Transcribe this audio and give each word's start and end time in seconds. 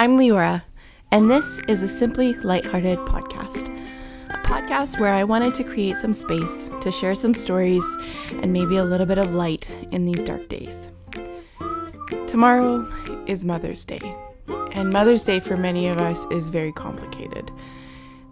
I'm 0.00 0.16
Leora, 0.16 0.62
and 1.10 1.28
this 1.28 1.58
is 1.66 1.82
a 1.82 1.88
Simply 1.88 2.32
Lighthearted 2.34 3.00
podcast. 3.00 3.66
A 4.30 4.36
podcast 4.46 5.00
where 5.00 5.12
I 5.12 5.24
wanted 5.24 5.54
to 5.54 5.64
create 5.64 5.96
some 5.96 6.14
space 6.14 6.70
to 6.82 6.92
share 6.92 7.16
some 7.16 7.34
stories 7.34 7.84
and 8.40 8.52
maybe 8.52 8.76
a 8.76 8.84
little 8.84 9.06
bit 9.06 9.18
of 9.18 9.34
light 9.34 9.76
in 9.90 10.04
these 10.04 10.22
dark 10.22 10.48
days. 10.48 10.92
Tomorrow 12.28 12.86
is 13.26 13.44
Mother's 13.44 13.84
Day, 13.84 13.98
and 14.70 14.92
Mother's 14.92 15.24
Day 15.24 15.40
for 15.40 15.56
many 15.56 15.88
of 15.88 15.96
us 15.96 16.24
is 16.30 16.48
very 16.48 16.70
complicated. 16.70 17.50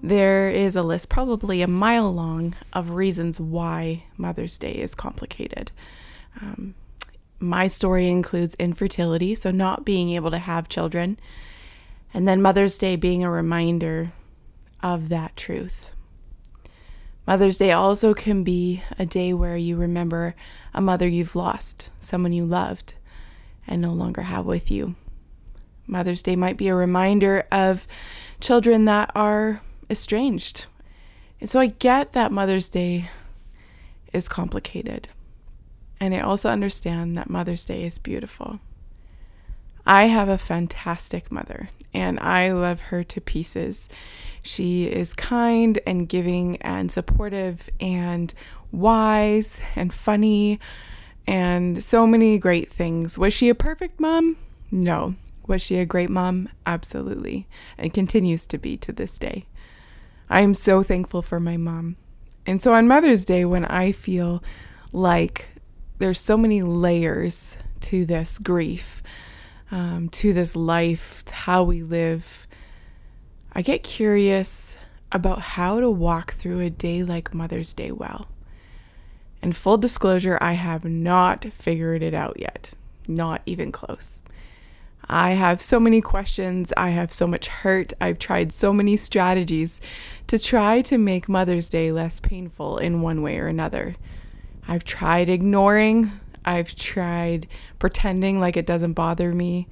There 0.05 0.49
is 0.49 0.77
a 0.77 0.85
list, 0.85 1.09
probably 1.09 1.63
a 1.63 1.67
mile 1.67 2.15
long, 2.15 2.55
of 2.75 2.91
reasons 2.91 3.41
why 3.41 4.05
Mother's 4.17 4.57
Day 4.57 4.75
is 4.75 4.95
complicated. 4.95 5.73
Um, 6.41 6.77
my 7.41 7.67
story 7.67 8.09
includes 8.09 8.55
infertility, 8.55 9.35
so 9.35 9.51
not 9.51 9.85
being 9.85 10.11
able 10.11 10.31
to 10.31 10.39
have 10.39 10.69
children, 10.69 11.19
and 12.15 12.27
then 12.27 12.43
Mother's 12.43 12.79
Day 12.79 12.97
being 12.97 13.25
a 13.25 13.31
reminder 13.31 14.13
of 14.83 15.09
that 15.09 15.37
truth. 15.37 15.93
Mother's 17.27 17.59
Day 17.59 17.73
also 17.73 18.15
can 18.15 18.45
be 18.45 18.83
a 18.99 19.05
day 19.05 19.33
where 19.33 19.57
you 19.57 19.77
remember 19.77 20.35
a 20.73 20.81
mother 20.81 21.09
you've 21.09 21.35
lost, 21.35 21.91
someone 21.99 22.33
you 22.33 22.45
loved 22.45 22.95
and 23.67 23.83
no 23.83 23.93
longer 23.93 24.23
have 24.23 24.47
with 24.47 24.71
you. 24.71 24.95
Mother's 25.89 26.23
Day 26.23 26.37
might 26.37 26.57
be 26.57 26.69
a 26.69 26.75
reminder 26.75 27.47
of 27.51 27.87
children 28.41 28.85
that 28.85 29.11
are 29.15 29.61
estranged. 29.91 30.67
And 31.41 31.51
so 31.51 31.61
I 31.61 31.67
get 31.67 32.13
that 32.13 32.33
Mother's 32.33 32.69
Day 32.69 33.11
is 34.13 34.29
complicated. 34.29 35.09
And 35.99 36.15
I 36.15 36.21
also 36.21 36.51
understand 36.51 37.17
that 37.19 37.31
Mother's 37.31 37.65
Day 37.65 37.83
is 37.83 37.99
beautiful. 37.99 38.61
I 39.87 40.05
have 40.05 40.29
a 40.29 40.39
fantastic 40.39 41.31
mother, 41.31 41.69
and 41.95 42.19
I 42.21 42.53
love 42.53 42.81
her 42.81 43.05
to 43.05 43.21
pieces. 43.21 43.89
She 44.43 44.85
is 44.85 45.15
kind 45.15 45.79
and 45.87 46.09
giving 46.09 46.57
and 46.63 46.91
supportive 46.91 47.71
and 47.81 48.33
wise 48.73 49.63
and 49.75 49.93
funny 49.93 50.61
and 51.27 51.83
so 51.83 52.07
many 52.07 52.39
great 52.39 52.69
things. 52.69 53.19
Was 53.19 53.33
she 53.35 53.49
a 53.49 53.55
perfect 53.55 54.01
mom? 54.01 54.37
No. 54.71 55.15
Was 55.47 55.63
she 55.63 55.79
a 55.79 55.87
great 55.87 56.11
mom? 56.11 56.49
Absolutely. 56.65 57.47
And 57.79 57.95
continues 57.95 58.47
to 58.47 58.59
be 58.59 58.77
to 58.79 58.93
this 58.93 59.19
day. 59.19 59.47
I 60.29 60.41
am 60.41 60.55
so 60.55 60.83
thankful 60.83 61.23
for 61.23 61.39
my 61.39 61.57
mom. 61.57 61.97
And 62.47 62.61
so 62.61 62.75
on 62.75 62.89
Mother's 62.89 63.25
Day, 63.25 63.45
when 63.45 63.65
I 63.65 63.93
feel 63.93 64.43
like 64.93 65.49
there's 65.99 66.21
so 66.21 66.37
many 66.37 66.63
layers 66.63 67.59
to 67.81 68.05
this 68.05 68.39
grief, 68.39 69.03
um, 69.71 70.09
to 70.11 70.33
this 70.33 70.55
life, 70.57 71.25
to 71.27 71.35
how 71.35 71.63
we 71.63 71.83
live, 71.83 72.47
I 73.53 73.63
get 73.63 73.83
curious 73.83 74.77
about 75.13 75.41
how 75.41 75.81
to 75.81 75.91
walk 75.91 76.33
through 76.33 76.61
a 76.61 76.71
day 76.71 77.03
like 77.03 77.35
Mother's 77.35 77.73
Day 77.73 77.91
well. 77.91 78.29
And 79.43 79.57
full 79.57 79.79
disclosure, 79.79 80.39
I 80.41 80.53
have 80.53 80.85
not 80.85 81.45
figured 81.45 82.03
it 82.03 82.15
out 82.15 82.39
yet, 82.39 82.73
not 83.07 83.43
even 83.47 83.73
close. 83.73 84.23
I 85.09 85.33
have 85.33 85.61
so 85.61 85.79
many 85.79 86.01
questions. 86.01 86.73
I 86.77 86.91
have 86.91 87.13
so 87.13 87.27
much 87.27 87.47
hurt. 87.47 87.93
I've 88.01 88.19
tried 88.19 88.53
so 88.53 88.73
many 88.73 88.97
strategies 88.97 89.81
to 90.27 90.39
try 90.39 90.83
to 90.83 90.99
make 90.99 91.29
Mother's 91.29 91.69
Day 91.69 91.93
less 91.93 92.19
painful 92.19 92.79
in 92.79 93.03
one 93.03 93.23
way 93.23 93.39
or 93.39 93.47
another. 93.47 93.95
I've 94.67 94.83
tried 94.83 95.29
ignoring 95.29 96.11
I've 96.47 96.75
tried 96.75 97.49
pretending 97.79 98.41
like 98.41 98.57
it 98.57 98.67
doesn't 98.67 98.93
bother 98.93 99.35
me. 99.35 99.69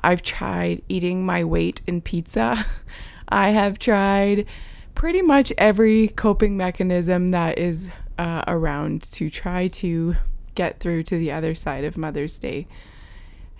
I've 0.00 0.22
tried 0.22 0.82
eating 0.88 1.24
my 1.24 1.44
weight 1.44 1.80
in 1.86 2.00
pizza. 2.00 2.66
I 3.28 3.50
have 3.50 3.78
tried 3.78 4.46
pretty 4.94 5.22
much 5.22 5.52
every 5.56 6.08
coping 6.08 6.56
mechanism 6.56 7.30
that 7.30 7.58
is 7.58 7.88
uh, 8.18 8.42
around 8.46 9.02
to 9.12 9.30
try 9.30 9.68
to 9.68 10.16
get 10.54 10.80
through 10.80 11.04
to 11.04 11.18
the 11.18 11.32
other 11.32 11.54
side 11.54 11.84
of 11.84 11.96
Mother's 11.96 12.38
Day. 12.38 12.66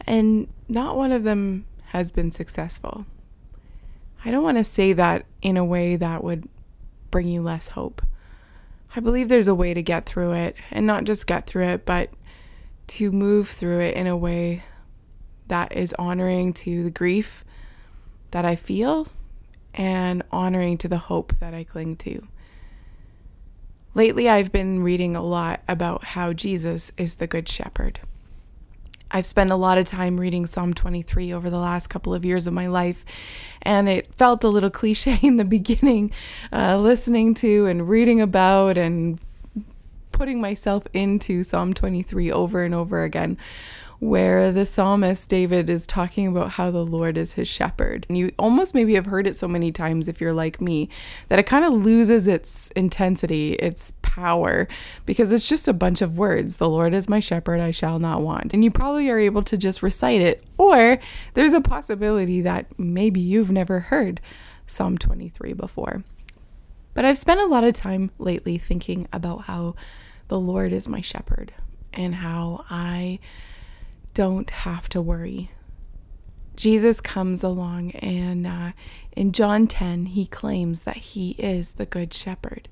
And 0.07 0.49
not 0.69 0.97
one 0.97 1.13
of 1.13 1.25
them 1.25 1.67
has 1.87 2.11
been 2.11 2.31
successful. 2.31 3.07
I 4.25 4.31
don't 4.31 4.43
want 4.43 4.59
to 4.59 4.65
say 4.65 4.93
that 4.93 5.25
in 5.41 5.57
a 5.57 5.65
way 5.65 5.97
that 5.97 6.25
would 6.25 6.49
bring 7.11 7.29
you 7.29 7.43
less 7.43 7.69
hope. 7.69 8.03
I 8.95 9.01
believe 9.01 9.29
there's 9.29 9.49
a 9.49 9.55
way 9.55 9.75
to 9.75 9.83
get 9.83 10.07
through 10.07 10.33
it, 10.33 10.57
and 10.71 10.87
not 10.87 11.05
just 11.05 11.27
get 11.27 11.47
through 11.47 11.67
it, 11.67 11.85
but 11.85 12.11
to 12.89 13.13
move 13.13 13.49
through 13.49 13.81
it 13.81 13.97
in 13.97 14.07
a 14.07 14.17
way 14.17 14.63
that 15.49 15.77
is 15.77 15.95
honoring 15.99 16.53
to 16.53 16.85
the 16.85 16.91
grief 16.91 17.45
that 18.31 18.45
I 18.45 18.57
feel 18.57 19.09
and 19.75 20.23
honoring 20.31 20.79
to 20.79 20.89
the 20.89 20.99
hope 20.99 21.37
that 21.39 21.55
I 21.55 21.65
cling 21.65 21.97
to. 21.97 22.27
Lately, 23.95 24.29
I've 24.29 24.53
been 24.53 24.83
reading 24.83 25.17
a 25.17 25.23
lot 25.23 25.63
about 25.69 26.05
how 26.05 26.33
Jesus 26.33 26.93
is 26.99 27.15
the 27.15 27.27
Good 27.27 27.49
Shepherd. 27.49 28.01
I've 29.11 29.27
spent 29.27 29.51
a 29.51 29.57
lot 29.57 29.79
of 29.79 29.87
time 29.87 30.19
reading 30.19 30.47
Psalm 30.47 30.75
23 30.75 31.33
over 31.33 31.49
the 31.49 31.59
last 31.59 31.87
couple 31.87 32.13
of 32.13 32.25
years 32.25 32.47
of 32.47 32.53
my 32.53 32.67
life, 32.67 33.05
and 33.63 33.89
it 33.89 34.15
felt 34.15 34.45
a 34.45 34.49
little 34.49 34.71
cliche 34.83 35.19
in 35.23 35.37
the 35.37 35.45
beginning, 35.45 36.11
uh, 36.53 36.79
listening 36.79 37.35
to 37.35 37.67
and 37.67 37.89
reading 37.89 38.21
about 38.21 38.77
and 38.77 39.19
putting 40.17 40.41
myself 40.41 40.87
into 40.95 41.43
Psalm 41.43 41.75
23 41.75 42.33
over 42.33 42.65
and 42.65 42.75
over 42.75 43.05
again, 43.05 43.37
where 43.99 44.51
the 44.51 44.65
psalmist 44.65 45.29
David 45.29 45.69
is 45.69 45.87
talking 45.87 46.27
about 46.27 46.53
how 46.53 46.71
the 46.71 46.87
Lord 46.87 47.19
is 47.19 47.35
his 47.35 47.47
shepherd. 47.47 48.07
And 48.09 48.17
you 48.17 48.33
almost 48.39 48.75
maybe 48.75 48.95
have 48.95 49.05
heard 49.05 49.27
it 49.27 49.37
so 49.37 49.47
many 49.47 49.71
times 49.71 50.09
if 50.09 50.19
you're 50.19 50.33
like 50.33 50.59
me 50.59 50.89
that 51.29 51.39
it 51.39 51.45
kind 51.45 51.67
of 51.67 51.75
loses 51.75 52.27
its 52.27 52.71
intensity, 52.71 53.55
its 53.55 53.93
power, 54.01 54.67
because 55.05 55.33
it's 55.33 55.49
just 55.49 55.69
a 55.69 55.75
bunch 55.75 56.01
of 56.01 56.17
words. 56.17 56.57
The 56.57 56.69
Lord 56.69 56.95
is 56.95 57.11
my 57.11 57.21
shepherd, 57.21 57.61
I 57.61 57.71
shall 57.71 57.99
not 57.99 58.23
want. 58.23 58.55
And 58.55 58.65
you 58.65 58.71
probably 58.71 59.11
are 59.11 59.19
able 59.19 59.43
to 59.43 59.59
just 59.59 59.83
recite 59.83 60.23
it, 60.23 60.43
or 60.57 60.99
there's 61.35 61.53
a 61.53 61.61
possibility 61.61 62.41
that 62.41 62.67
maybe 62.79 63.21
you've 63.21 63.53
never 63.53 63.81
heard 63.81 64.23
Psalm 64.67 64.97
23 64.97 65.53
before. 65.53 66.05
But 66.95 67.05
I've 67.05 67.19
spent 67.19 67.41
a 67.41 67.47
lot 67.47 67.63
of 67.63 67.75
time 67.75 68.11
lately 68.19 68.57
thinking 68.57 69.07
about 69.13 69.43
how 69.43 69.75
the 70.29 70.41
Lord 70.41 70.73
is 70.73 70.89
my 70.89 71.01
shepherd 71.01 71.53
and 71.93 72.17
how 72.17 72.65
I 72.69 73.19
don't 74.15 74.51
have 74.51 74.89
to 74.91 75.01
worry. 75.01 75.51
Jesus 76.57 77.03
comes 77.03 77.45
along, 77.45 77.91
and 77.93 78.47
uh, 78.47 78.73
in 79.15 79.33
John 79.33 79.67
10, 79.67 80.07
he 80.07 80.27
claims 80.27 80.83
that 80.83 80.97
he 80.97 81.33
is 81.33 81.75
the 81.75 81.85
good 81.85 82.15
shepherd. 82.15 82.69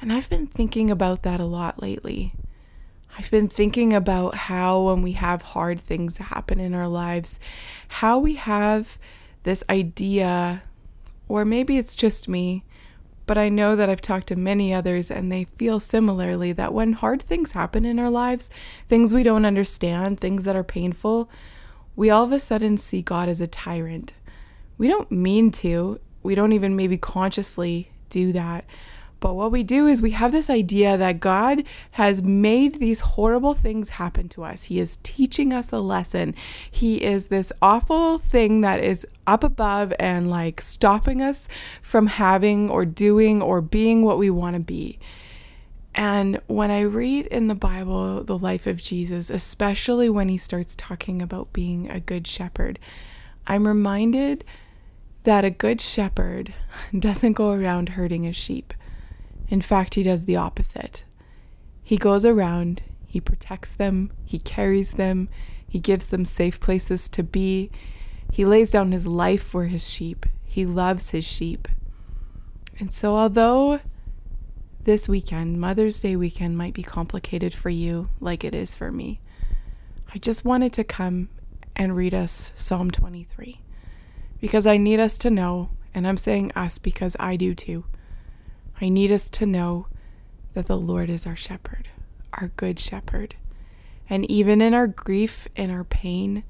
And 0.00 0.12
I've 0.12 0.28
been 0.28 0.48
thinking 0.48 0.90
about 0.90 1.22
that 1.22 1.38
a 1.38 1.46
lot 1.46 1.80
lately. 1.80 2.34
I've 3.16 3.30
been 3.30 3.48
thinking 3.48 3.92
about 3.92 4.34
how, 4.34 4.82
when 4.82 5.02
we 5.02 5.12
have 5.12 5.42
hard 5.42 5.78
things 5.78 6.16
happen 6.16 6.58
in 6.58 6.74
our 6.74 6.88
lives, 6.88 7.38
how 7.86 8.18
we 8.18 8.34
have 8.34 8.98
this 9.44 9.62
idea, 9.70 10.62
or 11.28 11.44
maybe 11.44 11.78
it's 11.78 11.94
just 11.94 12.28
me, 12.28 12.64
but 13.26 13.38
I 13.38 13.48
know 13.48 13.74
that 13.76 13.88
I've 13.88 14.00
talked 14.00 14.26
to 14.28 14.36
many 14.36 14.72
others 14.72 15.10
and 15.10 15.30
they 15.30 15.44
feel 15.56 15.80
similarly 15.80 16.52
that 16.52 16.74
when 16.74 16.92
hard 16.92 17.22
things 17.22 17.52
happen 17.52 17.84
in 17.84 17.98
our 17.98 18.10
lives, 18.10 18.50
things 18.88 19.14
we 19.14 19.22
don't 19.22 19.46
understand, 19.46 20.20
things 20.20 20.44
that 20.44 20.56
are 20.56 20.64
painful, 20.64 21.30
we 21.96 22.10
all 22.10 22.24
of 22.24 22.32
a 22.32 22.40
sudden 22.40 22.76
see 22.76 23.02
God 23.02 23.28
as 23.28 23.40
a 23.40 23.46
tyrant. 23.46 24.14
We 24.76 24.88
don't 24.88 25.10
mean 25.10 25.50
to, 25.52 26.00
we 26.22 26.34
don't 26.34 26.52
even 26.52 26.76
maybe 26.76 26.98
consciously 26.98 27.90
do 28.10 28.32
that. 28.32 28.64
But 29.24 29.36
what 29.36 29.52
we 29.52 29.62
do 29.62 29.86
is 29.86 30.02
we 30.02 30.10
have 30.10 30.32
this 30.32 30.50
idea 30.50 30.98
that 30.98 31.18
God 31.18 31.64
has 31.92 32.22
made 32.22 32.74
these 32.74 33.00
horrible 33.00 33.54
things 33.54 33.88
happen 33.88 34.28
to 34.28 34.44
us. 34.44 34.64
He 34.64 34.78
is 34.78 34.98
teaching 35.02 35.50
us 35.50 35.72
a 35.72 35.78
lesson. 35.78 36.34
He 36.70 37.02
is 37.02 37.28
this 37.28 37.50
awful 37.62 38.18
thing 38.18 38.60
that 38.60 38.84
is 38.84 39.06
up 39.26 39.42
above 39.42 39.94
and 39.98 40.28
like 40.28 40.60
stopping 40.60 41.22
us 41.22 41.48
from 41.80 42.06
having 42.06 42.68
or 42.68 42.84
doing 42.84 43.40
or 43.40 43.62
being 43.62 44.02
what 44.04 44.18
we 44.18 44.28
want 44.28 44.56
to 44.56 44.60
be. 44.60 44.98
And 45.94 46.38
when 46.46 46.70
I 46.70 46.82
read 46.82 47.24
in 47.28 47.46
the 47.46 47.54
Bible 47.54 48.24
the 48.24 48.36
life 48.36 48.66
of 48.66 48.82
Jesus, 48.82 49.30
especially 49.30 50.10
when 50.10 50.28
he 50.28 50.36
starts 50.36 50.76
talking 50.76 51.22
about 51.22 51.50
being 51.54 51.90
a 51.90 51.98
good 51.98 52.26
shepherd, 52.26 52.78
I'm 53.46 53.66
reminded 53.66 54.44
that 55.22 55.46
a 55.46 55.50
good 55.50 55.80
shepherd 55.80 56.52
doesn't 56.98 57.32
go 57.32 57.52
around 57.52 57.88
hurting 57.88 58.24
his 58.24 58.36
sheep. 58.36 58.74
In 59.48 59.60
fact, 59.60 59.94
he 59.94 60.02
does 60.02 60.24
the 60.24 60.36
opposite. 60.36 61.04
He 61.82 61.96
goes 61.96 62.24
around, 62.24 62.82
he 63.06 63.20
protects 63.20 63.74
them, 63.74 64.12
he 64.24 64.38
carries 64.38 64.92
them, 64.92 65.28
he 65.68 65.80
gives 65.80 66.06
them 66.06 66.24
safe 66.24 66.60
places 66.60 67.08
to 67.10 67.22
be. 67.22 67.70
He 68.30 68.44
lays 68.44 68.70
down 68.70 68.92
his 68.92 69.06
life 69.06 69.42
for 69.42 69.64
his 69.64 69.92
sheep. 69.92 70.26
He 70.44 70.66
loves 70.66 71.10
his 71.10 71.24
sheep. 71.24 71.68
And 72.78 72.92
so, 72.92 73.16
although 73.16 73.80
this 74.84 75.08
weekend, 75.08 75.60
Mother's 75.60 76.00
Day 76.00 76.16
weekend, 76.16 76.56
might 76.56 76.74
be 76.74 76.82
complicated 76.82 77.54
for 77.54 77.70
you 77.70 78.08
like 78.20 78.44
it 78.44 78.54
is 78.54 78.74
for 78.74 78.92
me, 78.92 79.20
I 80.14 80.18
just 80.18 80.44
wanted 80.44 80.72
to 80.74 80.84
come 80.84 81.28
and 81.76 81.96
read 81.96 82.14
us 82.14 82.52
Psalm 82.56 82.90
23 82.90 83.60
Because 84.40 84.66
I 84.66 84.76
need 84.76 85.00
us 85.00 85.18
to 85.18 85.30
know, 85.30 85.70
and 85.92 86.06
I'm 86.06 86.16
saying 86.16 86.52
us 86.54 86.78
because 86.78 87.16
I 87.18 87.36
do 87.36 87.54
too. 87.54 87.84
I 88.80 88.88
need 88.88 89.12
us 89.12 89.30
to 89.30 89.46
know 89.46 89.86
that 90.54 90.66
the 90.66 90.76
Lord 90.76 91.10
is 91.10 91.26
our 91.26 91.36
shepherd, 91.36 91.88
our 92.32 92.48
good 92.56 92.78
shepherd. 92.78 93.36
And 94.08 94.28
even 94.30 94.60
in 94.60 94.74
our 94.74 94.86
grief 94.86 95.48
and 95.56 95.70
our 95.70 95.84
pain, 95.84 96.44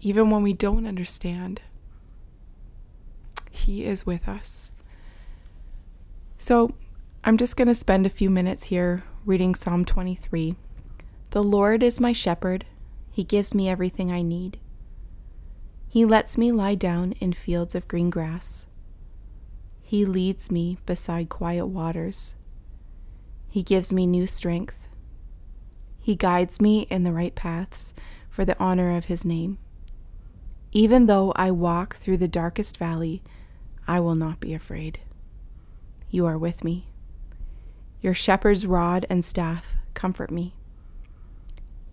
even 0.00 0.30
when 0.30 0.42
we 0.42 0.52
don't 0.52 0.86
understand, 0.86 1.60
He 3.50 3.84
is 3.84 4.06
with 4.06 4.28
us. 4.28 4.70
So 6.36 6.74
I'm 7.24 7.36
just 7.36 7.56
going 7.56 7.68
to 7.68 7.74
spend 7.74 8.06
a 8.06 8.10
few 8.10 8.30
minutes 8.30 8.64
here 8.64 9.04
reading 9.24 9.54
Psalm 9.54 9.84
23. 9.84 10.54
The 11.30 11.42
Lord 11.42 11.82
is 11.82 12.00
my 12.00 12.12
shepherd, 12.12 12.64
He 13.10 13.24
gives 13.24 13.54
me 13.54 13.68
everything 13.68 14.12
I 14.12 14.22
need. 14.22 14.58
He 15.88 16.04
lets 16.04 16.38
me 16.38 16.52
lie 16.52 16.74
down 16.74 17.12
in 17.12 17.32
fields 17.32 17.74
of 17.74 17.88
green 17.88 18.10
grass. 18.10 18.66
He 19.88 20.04
leads 20.04 20.50
me 20.50 20.76
beside 20.84 21.30
quiet 21.30 21.64
waters. 21.64 22.34
He 23.48 23.62
gives 23.62 23.90
me 23.90 24.06
new 24.06 24.26
strength. 24.26 24.86
He 25.98 26.14
guides 26.14 26.60
me 26.60 26.82
in 26.90 27.04
the 27.04 27.12
right 27.12 27.34
paths 27.34 27.94
for 28.28 28.44
the 28.44 28.58
honor 28.58 28.94
of 28.94 29.06
His 29.06 29.24
name. 29.24 29.56
Even 30.72 31.06
though 31.06 31.32
I 31.36 31.50
walk 31.52 31.96
through 31.96 32.18
the 32.18 32.28
darkest 32.28 32.76
valley, 32.76 33.22
I 33.86 33.98
will 34.00 34.14
not 34.14 34.40
be 34.40 34.52
afraid. 34.52 35.00
You 36.10 36.26
are 36.26 36.36
with 36.36 36.62
me. 36.62 36.88
Your 38.02 38.12
shepherd's 38.12 38.66
rod 38.66 39.06
and 39.08 39.24
staff 39.24 39.74
comfort 39.94 40.30
me. 40.30 40.54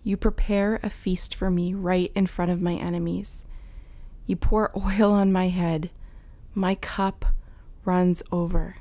You 0.04 0.18
prepare 0.18 0.80
a 0.82 0.90
feast 0.90 1.34
for 1.34 1.50
me 1.50 1.72
right 1.72 2.12
in 2.14 2.26
front 2.26 2.50
of 2.50 2.60
my 2.60 2.74
enemies. 2.74 3.46
You 4.26 4.36
pour 4.36 4.70
oil 4.76 5.12
on 5.12 5.32
my 5.32 5.48
head. 5.48 5.88
My 6.54 6.74
cup 6.74 7.24
runs 7.86 8.22
over. 8.32 8.76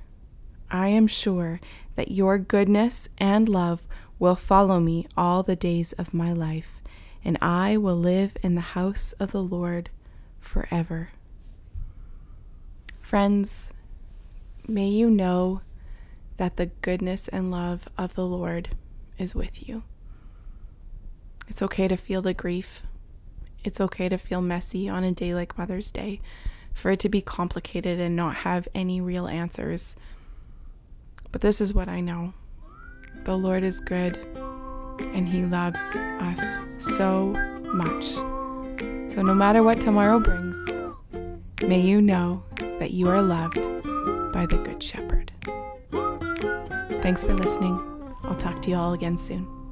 I 0.69 0.89
am 0.89 1.07
sure 1.07 1.59
that 1.95 2.11
your 2.11 2.37
goodness 2.37 3.07
and 3.17 3.47
love 3.47 3.87
will 4.19 4.35
follow 4.35 4.79
me 4.79 5.07
all 5.15 5.43
the 5.43 5.55
days 5.55 5.93
of 5.93 6.13
my 6.13 6.33
life, 6.33 6.81
and 7.23 7.37
I 7.41 7.77
will 7.77 7.97
live 7.97 8.35
in 8.41 8.55
the 8.55 8.61
house 8.61 9.13
of 9.13 9.31
the 9.31 9.43
Lord 9.43 9.89
forever. 10.39 11.09
Friends, 13.01 13.73
may 14.67 14.87
you 14.87 15.09
know 15.09 15.61
that 16.37 16.57
the 16.57 16.67
goodness 16.81 17.27
and 17.27 17.51
love 17.51 17.87
of 17.97 18.15
the 18.15 18.25
Lord 18.25 18.69
is 19.17 19.35
with 19.35 19.67
you. 19.67 19.83
It's 21.47 21.61
okay 21.61 21.87
to 21.87 21.95
feel 21.95 22.21
the 22.21 22.33
grief. 22.33 22.83
It's 23.63 23.79
okay 23.79 24.09
to 24.09 24.17
feel 24.17 24.41
messy 24.41 24.89
on 24.89 25.03
a 25.03 25.11
day 25.11 25.33
like 25.33 25.57
Mother's 25.57 25.91
Day, 25.91 26.21
for 26.75 26.91
it 26.91 26.99
to 26.99 27.09
be 27.09 27.21
complicated 27.21 27.99
and 27.99 28.15
not 28.15 28.35
have 28.35 28.67
any 28.75 29.01
real 29.01 29.27
answers. 29.27 29.95
But 31.31 31.41
this 31.41 31.59
is 31.59 31.73
what 31.73 31.87
I 31.87 32.01
know 32.01 32.33
the 33.23 33.35
Lord 33.35 33.63
is 33.63 33.79
good 33.79 34.17
and 34.99 35.27
He 35.27 35.45
loves 35.45 35.81
us 36.19 36.59
so 36.77 37.29
much. 37.63 38.05
So, 39.11 39.21
no 39.21 39.33
matter 39.33 39.63
what 39.63 39.81
tomorrow 39.81 40.19
brings, 40.19 40.57
may 41.65 41.79
you 41.79 42.01
know 42.01 42.43
that 42.59 42.91
you 42.91 43.07
are 43.07 43.21
loved 43.21 43.63
by 44.33 44.45
the 44.45 44.61
Good 44.63 44.83
Shepherd. 44.83 45.31
Thanks 47.01 47.23
for 47.23 47.33
listening. 47.33 47.79
I'll 48.23 48.35
talk 48.35 48.61
to 48.63 48.69
you 48.69 48.75
all 48.75 48.93
again 48.93 49.17
soon. 49.17 49.64